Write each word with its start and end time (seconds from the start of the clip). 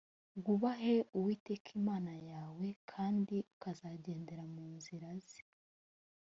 wubaheuwiteka 0.43 1.69
imana 1.79 2.11
yawe 2.31 2.67
kandi 2.91 3.35
ukagendera 3.55 4.43
mu 4.53 4.63
nzira 4.75 5.09
ze 5.27 5.41